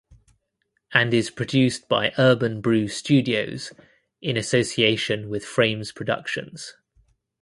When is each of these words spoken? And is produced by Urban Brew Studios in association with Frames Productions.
And 0.95 1.13
is 1.13 1.29
produced 1.29 1.87
by 1.87 2.11
Urban 2.17 2.59
Brew 2.59 2.87
Studios 2.87 3.71
in 4.19 4.35
association 4.35 5.29
with 5.29 5.45
Frames 5.45 5.91
Productions. 5.91 6.73